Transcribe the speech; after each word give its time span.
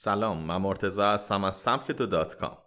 سلام 0.00 0.46
من 0.46 0.56
مرتضی 0.56 1.12
هستم 1.12 1.44
از 1.44 1.56
سمکتو 1.56 2.06
dot 2.06 2.36
com. 2.36 2.58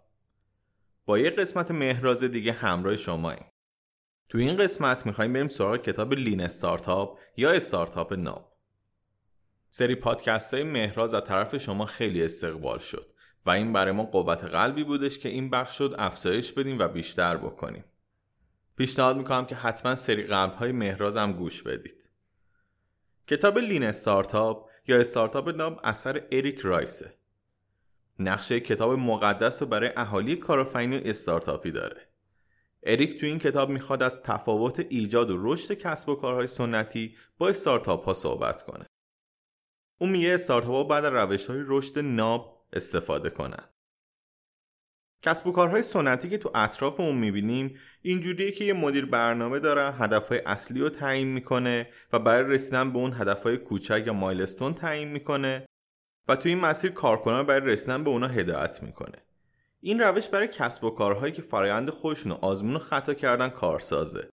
با 1.04 1.18
یه 1.18 1.30
قسمت 1.30 1.70
مهراز 1.70 2.24
دیگه 2.24 2.52
همراه 2.52 2.96
شماییم. 2.96 3.44
تو 4.28 4.38
این 4.38 4.56
قسمت 4.56 5.06
می‌خوایم 5.06 5.32
بریم 5.32 5.48
سراغ 5.48 5.76
کتاب 5.76 6.12
Lean 6.12 6.40
Startup 6.40 7.18
یا 7.36 7.50
استارتاپ 7.50 8.12
ناب. 8.12 8.52
سری 9.68 9.94
پادکست 9.94 10.54
های 10.54 10.62
مهراز 10.62 11.14
از 11.14 11.24
طرف 11.24 11.56
شما 11.56 11.86
خیلی 11.86 12.24
استقبال 12.24 12.78
شد 12.78 13.06
و 13.46 13.50
این 13.50 13.72
برای 13.72 13.92
ما 13.92 14.04
قوت 14.04 14.44
قلبی 14.44 14.84
بودش 14.84 15.18
که 15.18 15.28
این 15.28 15.50
بخش 15.50 15.78
رو 15.78 15.94
افزایش 15.98 16.52
بدیم 16.52 16.78
و 16.78 16.88
بیشتر 16.88 17.36
بکنیم. 17.36 17.84
پیشنهاد 18.76 19.16
می‌کنم 19.16 19.46
که 19.46 19.54
حتما 19.54 19.94
سری 19.94 20.22
قبل 20.22 20.52
های 20.52 20.72
مهراز 20.72 21.16
هم 21.16 21.32
گوش 21.32 21.62
بدید. 21.62 22.10
کتاب 23.26 23.58
لین 23.58 23.82
استارتاپ 23.82 24.70
یا 24.88 25.00
استارتاپ 25.00 25.48
ناب 25.48 25.80
اثر 25.84 26.26
اریک 26.32 26.58
رایسه. 26.58 27.21
نقشه 28.22 28.60
کتاب 28.60 28.92
مقدس 28.92 29.62
رو 29.62 29.68
برای 29.68 29.90
اهالی 29.96 30.36
کارآفرینی 30.36 30.96
استارتاپی 30.96 31.70
داره. 31.70 32.08
اریک 32.82 33.20
تو 33.20 33.26
این 33.26 33.38
کتاب 33.38 33.70
می‌خواد 33.70 34.02
از 34.02 34.22
تفاوت 34.22 34.86
ایجاد 34.88 35.30
و 35.30 35.52
رشد 35.52 35.74
کسب 35.74 36.08
و 36.08 36.14
کارهای 36.14 36.46
سنتی 36.46 37.16
با 37.38 37.48
استارتاپ 37.48 38.04
ها 38.04 38.14
صحبت 38.14 38.62
کنه. 38.62 38.86
اون 40.00 40.10
میگه 40.10 40.34
استارتاپ 40.34 40.70
ها 40.70 40.84
بعد 40.84 41.06
روش 41.06 41.46
های 41.46 41.62
رشد 41.66 41.98
ناب 41.98 42.66
استفاده 42.72 43.30
کنن. 43.30 43.68
کسب 45.22 45.46
و 45.46 45.52
کارهای 45.52 45.82
سنتی 45.82 46.30
که 46.30 46.38
تو 46.38 46.50
اطرافمون 46.54 47.14
می‌بینیم 47.14 47.78
اینجوریه 48.02 48.52
که 48.52 48.64
یه 48.64 48.72
مدیر 48.72 49.06
برنامه 49.06 49.58
داره 49.58 49.92
هدفهای 49.92 50.42
اصلی 50.46 50.80
رو 50.80 50.88
تعیین 50.88 51.28
می‌کنه 51.28 51.88
و 52.12 52.18
برای 52.18 52.54
رسیدن 52.54 52.92
به 52.92 52.98
اون 52.98 53.12
هدفهای 53.12 53.56
کوچک 53.56 54.02
یا 54.06 54.12
مایلستون 54.12 54.74
تعیین 54.74 55.08
می‌کنه. 55.08 55.66
و 56.28 56.36
تو 56.36 56.48
این 56.48 56.60
مسیر 56.60 56.90
کارکنان 56.90 57.46
برای 57.46 57.72
رسیدن 57.72 58.04
به 58.04 58.10
اونا 58.10 58.28
هدایت 58.28 58.82
می‌کنه. 58.82 59.18
این 59.80 60.00
روش 60.00 60.28
برای 60.28 60.48
کسب 60.48 60.84
و 60.84 60.90
کارهایی 60.90 61.32
که 61.32 61.42
فرایند 61.42 61.90
خودشون 61.90 62.32
آزمون 62.32 62.76
و 62.76 62.78
خطا 62.78 63.14
کردن 63.14 63.48
کارسازه. 63.48 64.28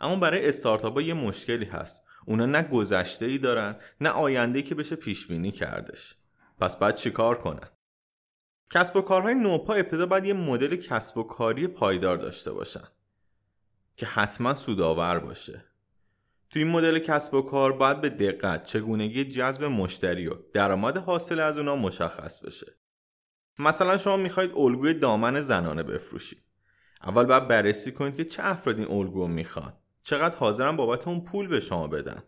اما 0.00 0.16
برای 0.16 0.48
استارتاپ 0.48 1.00
یه 1.00 1.14
مشکلی 1.14 1.64
هست. 1.64 2.02
اونا 2.26 2.46
نه 2.46 2.62
گذشته 2.62 3.26
ای 3.26 3.38
دارن 3.38 3.76
نه 4.00 4.08
آینده 4.08 4.62
که 4.62 4.74
بشه 4.74 4.96
پیش 4.96 5.26
بینی 5.26 5.50
کردش. 5.50 6.16
پس 6.60 6.76
بعد 6.76 6.94
چیکار 6.94 7.38
کنن؟ 7.38 7.68
کسب 8.70 8.96
و 8.96 9.02
کارهای 9.02 9.34
نوپا 9.34 9.74
ابتدا 9.74 10.06
باید 10.06 10.24
یه 10.24 10.32
مدل 10.32 10.76
کسب 10.76 11.18
و 11.18 11.22
کاری 11.22 11.66
پایدار 11.66 12.16
داشته 12.16 12.52
باشن 12.52 12.84
که 13.96 14.06
حتما 14.06 14.54
سودآور 14.54 15.18
باشه. 15.18 15.69
تو 16.50 16.58
این 16.58 16.68
مدل 16.68 16.98
کسب 16.98 17.34
و 17.34 17.42
کار 17.42 17.72
باید 17.72 18.00
به 18.00 18.08
دقت 18.08 18.64
چگونگی 18.64 19.24
جذب 19.24 19.64
مشتری 19.64 20.26
و 20.26 20.34
درآمد 20.54 20.96
حاصل 20.96 21.40
از 21.40 21.58
اونا 21.58 21.76
مشخص 21.76 22.40
بشه. 22.40 22.78
مثلا 23.58 23.98
شما 23.98 24.16
می‌خواید 24.16 24.50
الگوی 24.54 24.94
دامن 24.94 25.40
زنانه 25.40 25.82
بفروشید. 25.82 26.42
اول 27.02 27.24
باید 27.24 27.48
بررسی 27.48 27.92
کنید 27.92 28.16
که 28.16 28.24
چه 28.24 28.44
افراد 28.46 28.78
این 28.78 28.90
الگو 28.90 29.26
می‌خوان. 29.26 29.72
چقدر 30.02 30.38
حاضرن 30.38 30.76
بابت 30.76 31.08
اون 31.08 31.24
پول 31.24 31.48
به 31.48 31.60
شما 31.60 31.88
بدن. 31.88 32.22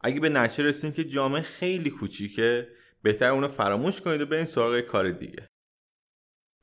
اگه 0.00 0.20
به 0.20 0.28
نتیجه 0.28 0.64
رسیدین 0.64 0.92
که 0.92 1.04
جامعه 1.04 1.42
خیلی 1.42 1.90
کوچیکه 1.90 2.68
بهتر 3.02 3.30
اونو 3.30 3.48
فراموش 3.48 4.00
کنید 4.00 4.20
و 4.20 4.26
برین 4.26 4.44
سراغ 4.44 4.80
کار 4.80 5.10
دیگه. 5.10 5.48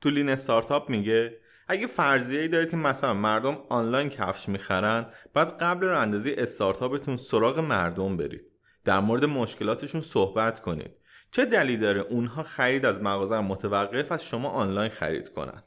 تو 0.00 0.10
لین 0.10 0.28
استارتاپ 0.28 0.90
میگه 0.90 1.40
اگه 1.68 1.86
فرضیه 1.86 2.40
ای 2.40 2.48
دارید 2.48 2.70
که 2.70 2.76
مثلا 2.76 3.14
مردم 3.14 3.58
آنلاین 3.68 4.08
کفش 4.08 4.48
می‌خرن 4.48 5.06
بعد 5.34 5.48
قبل 5.48 5.86
رو 5.86 5.98
اندازی 5.98 6.32
استارتاپتون 6.32 7.16
سراغ 7.16 7.58
مردم 7.58 8.16
برید. 8.16 8.44
در 8.84 9.00
مورد 9.00 9.24
مشکلاتشون 9.24 10.00
صحبت 10.00 10.60
کنید. 10.60 10.90
چه 11.30 11.44
دلیل 11.44 11.80
داره 11.80 12.00
اونها 12.00 12.42
خرید 12.42 12.86
از 12.86 13.02
مغازه 13.02 13.40
متوقف 13.40 14.12
از 14.12 14.24
شما 14.24 14.48
آنلاین 14.48 14.90
خرید 14.90 15.28
کنن؟ 15.28 15.62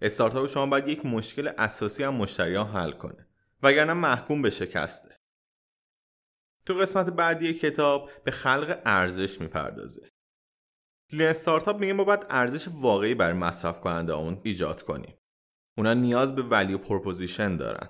استارتاپ 0.00 0.46
شما 0.46 0.66
باید 0.66 0.88
یک 0.88 1.06
مشکل 1.06 1.50
اساسی 1.58 2.04
هم 2.04 2.14
مشتریان 2.14 2.66
حل 2.66 2.92
کنه 2.92 3.26
وگرنه 3.62 3.92
محکوم 3.92 4.42
به 4.42 4.50
شکسته. 4.50 5.16
تو 6.66 6.74
قسمت 6.74 7.10
بعدی 7.10 7.54
کتاب 7.54 8.10
به 8.24 8.30
خلق 8.30 8.78
ارزش 8.84 9.40
می‌پردازه. 9.40 10.10
لین 11.12 11.28
استارتاپ 11.28 11.80
میگه 11.80 11.92
ما 11.92 12.04
باید 12.04 12.26
ارزش 12.30 12.68
واقعی 12.72 13.14
برای 13.14 13.32
مصرف 13.32 13.80
کننده 13.80 14.12
اون 14.12 14.40
ایجاد 14.44 14.82
کنیم. 14.82 15.14
اونا 15.78 15.94
نیاز 15.94 16.34
به 16.34 16.42
value 16.42 16.78
proposition 16.78 17.56
دارن. 17.56 17.88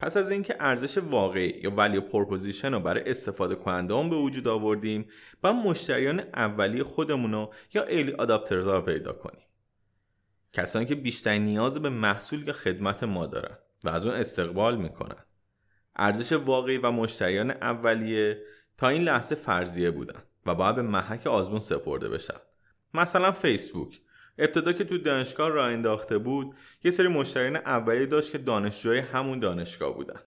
پس 0.00 0.16
از 0.16 0.30
اینکه 0.30 0.56
ارزش 0.60 0.98
واقعی 0.98 1.60
یا 1.62 1.70
value 1.70 2.00
proposition 2.00 2.72
رو 2.72 2.80
برای 2.80 3.10
استفاده 3.10 3.54
کننده 3.54 3.94
به 3.94 4.16
وجود 4.16 4.48
آوردیم 4.48 5.08
با 5.42 5.52
مشتریان 5.52 6.20
اولیه 6.20 6.84
خودمون 6.84 7.32
رو 7.32 7.54
یا 7.74 7.84
early 7.84 8.12
adopters 8.12 8.66
رو 8.66 8.80
پیدا 8.80 9.12
کنیم. 9.12 9.44
کسانی 10.52 10.86
که 10.86 10.94
بیشتر 10.94 11.38
نیاز 11.38 11.78
به 11.78 11.88
محصول 11.88 12.46
یا 12.46 12.52
خدمت 12.52 13.02
ما 13.02 13.26
دارن 13.26 13.58
و 13.84 13.88
از 13.88 14.06
اون 14.06 14.14
استقبال 14.14 14.76
می‌کنن. 14.76 15.24
ارزش 15.96 16.32
واقعی 16.32 16.78
و 16.78 16.90
مشتریان 16.90 17.50
اولیه 17.50 18.42
تا 18.76 18.88
این 18.88 19.02
لحظه 19.02 19.34
فرضیه 19.34 19.90
بودن 19.90 20.22
و 20.46 20.54
باید 20.54 20.76
به 20.76 20.82
محک 20.82 21.26
آزمون 21.26 21.60
سپرده 21.60 22.08
بشن. 22.08 22.38
مثلا 22.94 23.32
فیسبوک 23.32 24.00
ابتدا 24.38 24.72
که 24.72 24.84
تو 24.84 24.98
دانشگاه 24.98 25.48
راه 25.48 25.72
انداخته 25.72 26.18
بود 26.18 26.56
یه 26.84 26.90
سری 26.90 27.08
مشتریان 27.08 27.56
اولیه 27.56 28.06
داشت 28.06 28.32
که 28.32 28.38
دانشجوی 28.38 28.98
همون 28.98 29.38
دانشگاه 29.38 29.94
بودن. 29.94 30.20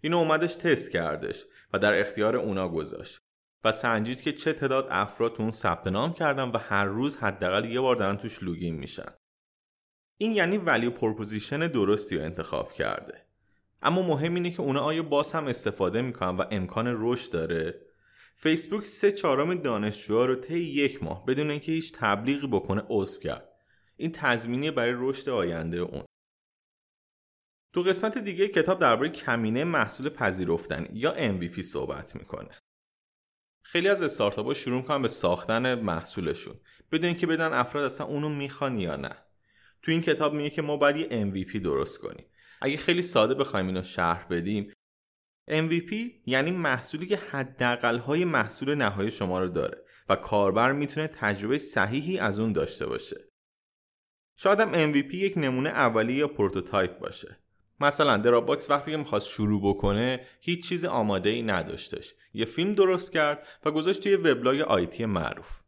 اینو 0.00 0.16
اومدش 0.16 0.54
تست 0.54 0.90
کردش 0.90 1.44
و 1.72 1.78
در 1.78 2.00
اختیار 2.00 2.36
اونا 2.36 2.68
گذاشت. 2.68 3.20
و 3.64 3.72
سنجید 3.72 4.20
که 4.20 4.32
چه 4.32 4.52
تعداد 4.52 4.86
افراد 4.90 5.34
تو 5.34 5.42
اون 5.42 5.50
ثبت 5.50 5.86
نام 5.86 6.12
کردن 6.12 6.50
و 6.50 6.58
هر 6.58 6.84
روز 6.84 7.16
حداقل 7.16 7.64
یه 7.64 7.80
بار 7.80 7.96
دارن 7.96 8.16
توش 8.16 8.42
login 8.42 8.74
میشن. 8.74 9.12
این 10.18 10.32
یعنی 10.32 10.56
value 10.58 10.90
proposition 10.90 11.66
درستی 11.66 12.16
رو 12.16 12.22
انتخاب 12.22 12.72
کرده. 12.72 13.26
اما 13.82 14.02
مهم 14.02 14.34
اینه 14.34 14.50
که 14.50 14.60
اونا 14.60 14.80
آیا 14.80 15.02
باز 15.02 15.32
هم 15.32 15.46
استفاده 15.46 16.02
می‌کنن 16.02 16.36
و 16.36 16.44
امکان 16.50 16.94
رشد 16.98 17.32
داره؟ 17.32 17.91
فیسبوک 18.42 18.84
سه 18.84 19.12
چهارم 19.12 19.54
دانشجوها 19.54 20.26
رو 20.26 20.34
طی 20.34 20.58
یک 20.58 21.02
ماه 21.02 21.26
بدون 21.26 21.50
اینکه 21.50 21.72
هیچ 21.72 21.92
تبلیغی 21.92 22.46
بکنه 22.46 22.82
عضو 22.88 23.20
کرد. 23.20 23.48
این 23.96 24.12
تضمینی 24.12 24.70
برای 24.70 24.94
رشد 24.96 25.28
آینده 25.28 25.78
اون. 25.78 26.04
تو 27.72 27.82
قسمت 27.82 28.18
دیگه 28.18 28.48
کتاب 28.48 28.80
درباره 28.80 29.08
کمینه 29.08 29.64
محصول 29.64 30.08
پذیرفتن 30.08 30.86
یا 30.92 31.38
MVP 31.38 31.60
صحبت 31.60 32.16
می‌کنه. 32.16 32.50
خیلی 33.64 33.88
از 33.88 34.02
استارتاپ 34.02 34.52
شروع 34.52 34.76
می‌کنن 34.76 35.02
به 35.02 35.08
ساختن 35.08 35.74
محصولشون. 35.74 36.60
بدون 36.92 37.06
اینکه 37.06 37.26
بدن 37.26 37.52
افراد 37.52 37.84
اصلا 37.84 38.06
اونو 38.06 38.28
می‌خوان 38.28 38.78
یا 38.78 38.96
نه. 38.96 39.16
تو 39.82 39.90
این 39.90 40.00
کتاب 40.00 40.34
میگه 40.34 40.50
که 40.50 40.62
ما 40.62 40.76
باید 40.76 40.96
یه 40.96 41.24
MVP 41.24 41.56
درست 41.56 41.98
کنیم. 41.98 42.26
اگه 42.60 42.76
خیلی 42.76 43.02
ساده 43.02 43.34
بخوایم 43.34 43.66
اینو 43.66 43.82
شرح 43.82 44.26
بدیم 44.30 44.72
MVP 45.50 45.94
یعنی 46.26 46.50
محصولی 46.50 47.06
که 47.06 47.16
حداقل 47.16 47.98
های 47.98 48.24
محصول 48.24 48.74
نهایی 48.74 49.10
شما 49.10 49.38
رو 49.38 49.48
داره 49.48 49.84
و 50.08 50.16
کاربر 50.16 50.72
می‌تونه 50.72 51.06
تجربه 51.06 51.58
صحیحی 51.58 52.18
از 52.18 52.40
اون 52.40 52.52
داشته 52.52 52.86
باشه. 52.86 53.16
شاید 54.36 54.60
هم 54.60 54.92
MVP 54.92 55.14
یک 55.14 55.34
نمونه 55.36 55.70
اولیه 55.70 56.16
یا 56.16 56.28
پروتوتایپ 56.28 56.98
باشه. 56.98 57.38
مثلا 57.80 58.16
Dropbox 58.16 58.70
وقتی 58.70 58.90
که 58.90 58.96
می‌خواست 58.96 59.28
شروع 59.28 59.60
بکنه 59.64 60.26
هیچ 60.40 60.68
چیز 60.68 60.84
آماده 60.84 61.28
ای 61.28 61.42
نداشتش. 61.42 62.14
یه 62.34 62.44
فیلم 62.44 62.74
درست 62.74 63.12
کرد 63.12 63.46
و 63.64 63.70
گذاشت 63.70 64.02
توی 64.02 64.16
وبلاگ 64.16 64.60
IT 64.60 65.04
معروف. 65.04 65.60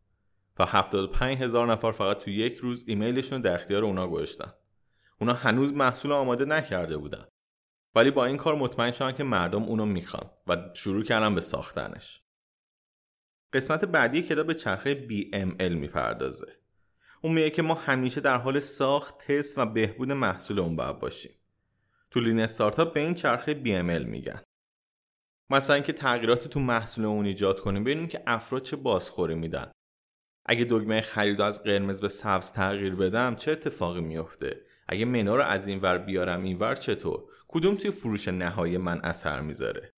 و 0.59 0.67
75 0.67 1.39
هزار 1.39 1.73
نفر 1.73 1.93
فقط 1.93 2.19
توی 2.19 2.35
یک 2.35 2.57
روز 2.57 2.85
ایمیلشون 2.89 3.41
در 3.41 3.55
اختیار 3.55 3.85
اونا 3.85 4.09
گذاشتن. 4.09 4.53
اونا 5.21 5.33
هنوز 5.33 5.73
محصول 5.73 6.13
آماده 6.13 6.45
نکرده 6.45 6.97
بودن. 6.97 7.25
ولی 7.95 8.11
با 8.11 8.25
این 8.25 8.37
کار 8.37 8.55
مطمئن 8.55 8.93
شدن 8.93 9.13
که 9.13 9.25
مردم 9.25 9.63
اونو 9.63 9.87
می‌خوان 9.87 10.31
و 10.47 10.57
شروع 10.75 11.03
کردن 11.03 11.35
به 11.35 11.41
ساختنش. 11.41 12.23
قسمت 13.53 13.85
بعدی 13.85 14.23
کتاب 14.23 14.47
به 14.47 14.55
چرخه 14.55 15.09
BML 15.09 15.73
می‌پردازه. 15.73 16.53
اون 17.23 17.33
میگه 17.35 17.51
که 17.51 17.63
ما 17.63 17.75
همیشه 17.75 18.21
در 18.21 18.39
حال 18.39 18.61
ساخت، 18.61 19.19
تست 19.19 19.59
و 19.59 19.67
بهبود 19.67 20.13
محصول 20.13 20.59
اون 20.59 20.77
باید 20.77 20.99
باشیم. 20.99 21.33
تو 22.11 22.21
لین 22.21 22.41
استارتاپ 22.41 22.95
به 22.95 23.01
این 23.01 23.15
چرخه 23.15 23.55
BML 23.55 24.07
میگن. 24.07 24.43
مثلا 25.51 25.75
اینکه 25.75 25.93
تغییراتی 25.93 26.49
تو 26.49 26.61
محصول 26.61 27.05
اون 27.05 27.27
ایجاد 27.27 27.61
کنیم 27.61 27.85
ببینیم 27.85 28.09
که 28.09 28.23
افراد 28.27 28.63
چه 28.63 28.77
بازخوری 28.77 29.35
میدن. 29.35 29.71
اگه 30.47 30.65
دگمه 30.65 31.01
خرید 31.01 31.41
از 31.41 31.63
قرمز 31.63 32.01
به 32.01 32.09
سبز 32.09 32.53
تغییر 32.53 32.95
بدم 32.95 33.37
چه 33.37 33.53
اتفاقی 33.53 34.01
میفته؟ 34.01 34.61
اگه 34.89 35.05
منو 35.05 35.37
رو 35.37 35.43
از 35.43 35.69
این 35.69 35.79
ور 35.79 35.99
بیارم 35.99 36.43
این 36.43 36.59
ور 36.59 36.75
چطور؟ 36.75 37.25
کدوم 37.55 37.75
توی 37.75 37.91
فروش 37.91 38.29
نهایی 38.29 38.77
من 38.77 39.01
اثر 39.01 39.41
می‌ذاره؟ 39.41 39.93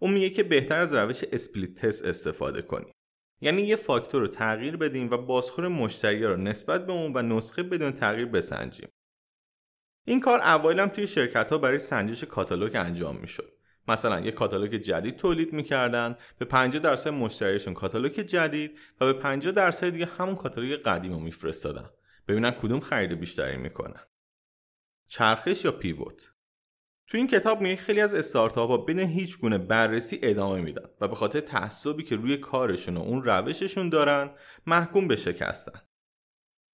اون 0.00 0.12
میگه 0.12 0.30
که 0.30 0.42
بهتر 0.42 0.80
از 0.80 0.94
روش 0.94 1.24
split 1.32 1.74
test 1.74 2.04
استفاده 2.06 2.62
کنیم 2.62 2.92
یعنی 3.40 3.62
یه 3.62 3.76
فاکتور 3.76 4.20
رو 4.20 4.26
تغییر 4.26 4.76
بدیم 4.76 5.10
و 5.10 5.16
بازخور 5.16 5.68
مشتری 5.68 6.24
رو 6.24 6.36
نسبت 6.36 6.86
به 6.86 6.92
اون 6.92 7.12
و 7.16 7.22
نسخه 7.22 7.62
بدون 7.62 7.92
تغییر 7.92 8.26
بسنجیم. 8.26 8.88
این 10.04 10.20
کار 10.20 10.40
اوایل 10.40 10.80
هم 10.80 10.88
توی 10.88 11.06
شرکت 11.06 11.50
ها 11.50 11.58
برای 11.58 11.78
سنجش 11.78 12.24
کاتالوگ 12.24 12.76
انجام 12.76 13.16
می‌شد. 13.16 13.52
مثلا 13.88 14.20
یک 14.20 14.34
کاتالوگ 14.34 14.74
جدید 14.74 15.16
تولید 15.16 15.52
می‌کردن 15.52 16.16
به 16.38 16.44
50 16.44 16.82
درصد 16.82 17.10
مشتریشون 17.10 17.74
کاتالوگ 17.74 18.12
جدید 18.12 18.78
و 19.00 19.12
به 19.12 19.12
50 19.12 19.52
درصد 19.52 19.88
دیگه 19.88 20.06
همون 20.06 20.34
کاتالوگ 20.34 20.74
قدیم 20.74 21.12
رو 21.12 21.20
میفرستادن. 21.20 21.90
ببینن 22.28 22.50
کدوم 22.50 22.80
خرید 22.80 23.20
بیشتری 23.20 23.56
می‌کنن. 23.56 24.00
چرخش 25.06 25.64
یا 25.64 25.72
پیوت؟ 25.72 26.32
تو 27.06 27.18
این 27.18 27.26
کتاب 27.26 27.60
میگه 27.60 27.76
خیلی 27.76 28.00
از 28.00 28.14
استارتاپ 28.14 28.70
ها 28.70 28.76
بدون 28.76 28.98
هیچ 28.98 29.38
گونه 29.38 29.58
بررسی 29.58 30.18
ادامه 30.22 30.60
میدن 30.60 30.88
و 31.00 31.08
به 31.08 31.14
خاطر 31.14 31.40
تعصبی 31.40 32.02
که 32.02 32.16
روی 32.16 32.36
کارشون 32.36 32.96
و 32.96 33.00
اون 33.00 33.22
روششون 33.22 33.88
دارن 33.88 34.30
محکوم 34.66 35.08
به 35.08 35.16
شکستن. 35.16 35.80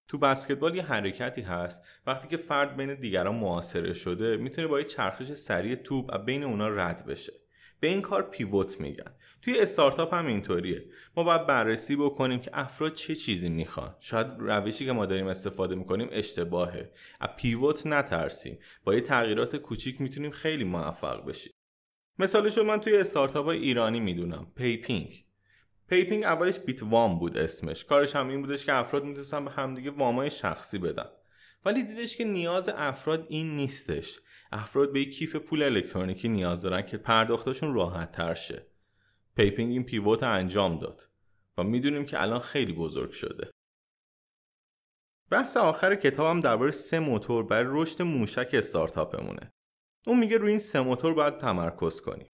تو 0.07 0.17
بسکتبال 0.17 0.75
یه 0.75 0.83
حرکتی 0.83 1.41
هست. 1.41 1.85
وقتی 2.07 2.27
که 2.27 2.37
فرد 2.37 2.77
بین 2.77 2.95
دیگران 2.95 3.35
معاصره 3.35 3.93
شده 3.93 4.37
می‌تونه 4.37 4.67
با 4.67 4.79
یه 4.79 4.85
چرخش 4.85 5.33
سریع 5.33 5.75
توپ 5.75 6.09
و 6.13 6.17
بین 6.17 6.43
اونا 6.43 6.67
رد 6.67 7.05
بشه. 7.05 7.33
به 7.79 7.87
این 7.87 8.01
کار 8.01 8.23
پیوت 8.23 8.81
میگن. 8.81 9.13
توی 9.41 9.59
استارتاپ 9.59 10.13
هم 10.13 10.27
اینطوریه. 10.27 10.85
ما 11.17 11.23
باید 11.23 11.45
بررسی 11.47 11.95
بکنیم 11.95 12.39
که 12.39 12.51
افراد 12.53 12.93
چه 12.93 13.15
چیزی 13.15 13.49
می‌خوان. 13.49 13.95
شاید 13.99 14.27
روشی 14.37 14.85
که 14.85 14.91
ما 14.91 15.05
داریم 15.05 15.27
استفاده 15.27 15.75
می‌کنیم 15.75 16.09
اشتباهه. 16.11 16.91
از 17.19 17.29
pivot 17.37 17.87
نترسیم. 17.87 18.59
با 18.83 18.93
یه 18.93 19.01
تغییرات 19.01 19.55
کوچیک 19.55 20.01
می‌تونیم 20.01 20.31
خیلی 20.31 20.63
موفق 20.63 21.25
بشیم. 21.25 21.53
مثالش 22.19 22.57
رو 22.57 22.63
من 22.63 22.79
توی 22.79 22.97
استارتاپ 22.97 23.45
های 23.45 23.57
ایرانی 23.57 23.99
می‌دونم. 23.99 24.51
پیپینگ. 24.55 25.25
پیپینگ 25.87 26.23
اولش 26.23 26.59
بیت 26.59 26.83
وام 26.83 27.19
بود 27.19 27.37
اسمش. 27.37 27.85
کارش 27.85 28.15
هم 28.15 28.29
این 28.29 28.41
بودش 28.41 28.65
که 28.65 28.73
افراد 28.73 29.03
می‌تونستن 29.03 29.45
به 29.45 29.51
همدیگه 29.51 29.91
وامای 29.91 30.29
شخصی 30.29 30.77
بدن. 30.77 31.09
ولی 31.65 31.83
دیدش 31.83 32.17
که 32.17 32.23
نیاز 32.23 32.69
افراد 32.69 33.25
این 33.29 33.55
نیستش. 33.55 34.19
افراد 34.51 34.93
به 34.93 35.01
یک 35.01 35.17
کیف 35.17 35.35
پول 35.35 35.63
الکترونیکی 35.63 36.29
نیاز 36.29 36.61
دارن 36.61 36.81
که 36.81 36.97
پرداختشون 36.97 37.73
راحت 37.73 38.11
تر 38.11 38.33
شه. 38.33 38.67
پیپینگ 39.35 39.71
این 39.71 39.83
pivot 39.83 40.23
انجام 40.23 40.79
داد 40.79 41.09
و 41.57 41.63
می‌دونیم 41.63 42.05
که 42.05 42.21
الان 42.21 42.39
خیلی 42.39 42.73
بزرگ 42.73 43.11
شده. 43.11 43.51
بحث 45.31 45.57
آخر 45.57 45.95
کتابم 45.95 46.39
درباره 46.39 46.71
سه 46.71 46.99
موتور 46.99 47.45
برای 47.45 47.81
رشد 47.81 48.01
موشک 48.01 48.49
استارتاپمونه. 48.53 49.51
اون 50.07 50.19
میگه 50.19 50.37
روی 50.37 50.49
این 50.49 50.59
سه 50.59 50.81
موتور 50.81 51.13
باید 51.13 51.37
تمرکز 51.37 52.01
کنیم. 52.01 52.27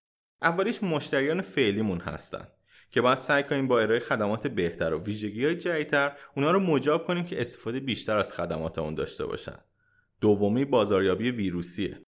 اولیش 0.43 0.83
مشتریان 0.83 1.41
فعلیمون 1.41 2.01
هستن. 2.01 2.49
که 2.93 3.01
باید 3.01 3.19
سعی 3.19 3.43
کنیم 3.43 3.69
با 3.69 3.81
ارائه 3.81 4.01
خدمات 4.01 4.47
بهتر 4.47 4.95
و 4.95 5.05
ویژگی 5.05 5.45
های 5.45 5.57
جدیدتر 5.57 6.17
اونا 6.37 6.51
رو 6.51 6.61
مجاب 6.61 7.07
کنیم 7.07 7.25
که 7.25 7.41
استفاده 7.41 7.81
بیشتر 7.81 8.19
از 8.19 8.33
خدمات 8.33 8.79
اون 8.79 8.95
داشته 8.95 9.27
باشن. 9.27 9.59
دومی 10.21 10.65
بازاریابی 10.65 11.31
ویروسیه. 11.31 12.07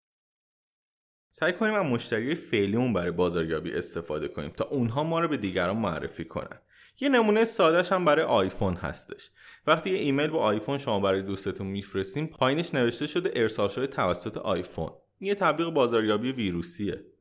سعی 1.31 1.53
کنیم 1.53 1.73
از 1.73 1.85
مشتری 1.85 2.35
فعلیمون 2.35 2.93
برای 2.93 3.11
بازاریابی 3.11 3.73
استفاده 3.73 4.27
کنیم 4.27 4.49
تا 4.49 4.65
اونها 4.65 5.03
ما 5.03 5.19
رو 5.19 5.27
به 5.27 5.37
دیگران 5.37 5.77
معرفی 5.77 6.25
کنن. 6.25 6.59
یه 6.99 7.09
نمونه 7.09 7.43
سادهش 7.43 7.91
هم 7.91 8.05
برای 8.05 8.25
آیفون 8.25 8.73
هستش. 8.73 9.29
وقتی 9.67 9.89
یه 9.89 9.97
ایمیل 9.97 10.27
با 10.27 10.39
آیفون 10.39 10.77
شما 10.77 10.99
برای 10.99 11.21
دوستتون 11.21 11.67
میفرستیم 11.67 12.27
پایینش 12.27 12.73
نوشته 12.73 13.05
شده 13.05 13.31
ارسال 13.35 13.67
شده 13.67 13.87
توسط 13.87 14.37
آیفون. 14.37 14.91
یه 15.19 15.35
تبلیغ 15.35 15.73
بازاریابی 15.73 16.31
ویروسیه. 16.31 17.12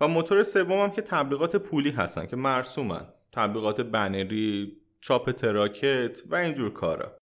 و 0.00 0.08
موتور 0.08 0.44
هم 0.70 0.90
که 0.90 1.02
تبلیغات 1.02 1.56
پولی 1.56 1.90
هستن 1.90 2.26
که 2.26 2.36
مرسومن. 2.36 3.08
تبلیغات 3.32 3.80
بنری 3.80 4.76
چاپ 5.00 5.30
تراکت 5.30 6.22
و 6.26 6.34
اینجور 6.34 6.72
کارا. 6.72 7.16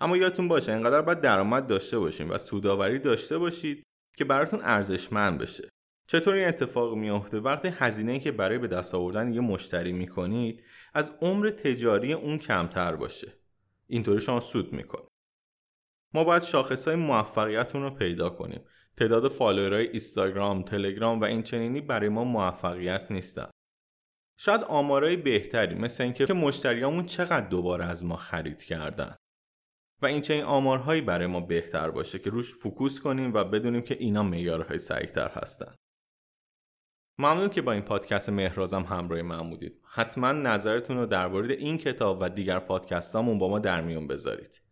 اما 0.00 0.16
یادتون 0.16 0.48
باشه 0.48 0.72
اینقدر 0.72 1.00
باید 1.00 1.20
درآمد 1.20 1.66
داشته 1.66 1.98
باشیم 1.98 2.30
و 2.30 2.38
سوداوری 2.38 2.98
داشته 2.98 3.38
باشید 3.38 3.82
که 4.16 4.24
براتون 4.24 4.60
ارزشمند 4.62 5.38
بشه. 5.38 5.68
چطور 6.06 6.34
این 6.34 6.48
اتفاق 6.48 6.94
میافته؟ 6.94 7.40
وقتی 7.40 7.68
هزینه‌ای 7.68 8.20
که 8.20 8.32
برای 8.32 8.58
به 8.58 8.66
دست 8.68 8.94
آوردن 8.94 9.32
یه 9.32 9.40
مشتری 9.40 9.92
می‌کنید 9.92 10.64
از 10.94 11.18
عمر 11.20 11.50
تجاری 11.50 12.12
اون 12.12 12.38
کمتر 12.38 12.96
باشه. 12.96 13.32
اینطوری 13.86 14.20
شما 14.20 14.40
سود 14.40 14.72
می‌کنید. 14.72 15.08
ما 16.14 16.24
باید 16.24 16.42
شاخصهای 16.42 16.96
موفقیتمون 16.96 17.84
رو 17.84 17.90
پیدا 17.90 18.30
کنیم. 18.30 18.60
تعداد 18.96 19.28
فالوورهای 19.28 19.86
اینستاگرام، 19.86 20.62
تلگرام 20.62 21.20
و 21.20 21.24
این 21.24 21.42
چنینی 21.42 21.80
برای 21.80 22.08
ما 22.08 22.24
موفقیت 22.24 23.06
نیستن. 23.10 23.50
شاید 24.38 24.60
آمارای 24.60 25.16
بهتری 25.16 25.74
مثل 25.74 26.04
اینکه 26.04 26.26
که 26.26 26.34
مشتریامون 26.34 27.06
چقدر 27.06 27.48
دوباره 27.48 27.84
از 27.84 28.04
ما 28.04 28.16
خرید 28.16 28.62
کردن. 28.62 29.16
و 30.02 30.06
این 30.06 30.20
چنین 30.20 30.44
آمارهایی 30.44 31.00
برای 31.00 31.26
ما 31.26 31.40
بهتر 31.40 31.90
باشه 31.90 32.18
که 32.18 32.30
روش 32.30 32.54
فوکوس 32.54 33.00
کنیم 33.00 33.34
و 33.34 33.44
بدونیم 33.44 33.82
که 33.82 33.96
اینا 34.00 34.22
معیارهای 34.22 34.78
سعیتر 34.78 35.28
هستن. 35.28 35.74
ممنون 37.18 37.48
که 37.48 37.62
با 37.62 37.72
این 37.72 37.82
پادکست 37.82 38.30
مهرازم 38.30 38.82
همراه 38.82 39.22
من 39.22 39.50
بودید. 39.50 39.80
حتما 39.88 40.32
نظرتون 40.32 40.96
رو 40.96 41.06
درباره 41.06 41.54
این 41.54 41.78
کتاب 41.78 42.18
و 42.20 42.28
دیگر 42.28 42.58
پادکستامون 42.58 43.38
با 43.38 43.48
ما 43.48 43.58
در 43.58 43.80
میون 43.80 44.06
بذارید. 44.06 44.62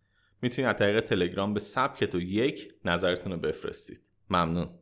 می‌تونید 0.42 0.68
از 0.68 0.76
طریق 0.76 1.00
تلگرام 1.00 1.54
به 1.54 1.60
سبکت 1.60 2.14
و 2.14 2.20
یک 2.20 2.72
نظرتون 2.84 3.32
رو 3.32 3.38
بفرستید. 3.38 4.09
ممنون. 4.30 4.70